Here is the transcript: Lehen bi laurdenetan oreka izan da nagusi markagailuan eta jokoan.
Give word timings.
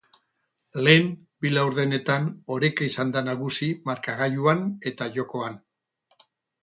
Lehen 0.85 1.09
bi 1.45 1.51
laurdenetan 1.57 2.25
oreka 2.55 2.87
izan 2.87 3.13
da 3.17 3.23
nagusi 3.29 3.69
markagailuan 3.91 4.65
eta 4.93 5.13
jokoan. 5.19 5.61